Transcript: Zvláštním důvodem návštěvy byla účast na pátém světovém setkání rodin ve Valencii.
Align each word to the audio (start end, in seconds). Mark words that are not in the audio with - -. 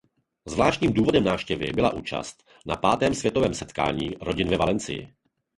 Zvláštním 0.47 0.93
důvodem 0.93 1.23
návštěvy 1.23 1.65
byla 1.73 1.93
účast 1.93 2.43
na 2.65 2.75
pátém 2.75 3.13
světovém 3.13 3.53
setkání 3.53 4.11
rodin 4.21 4.47
ve 4.49 4.57
Valencii. 4.57 5.13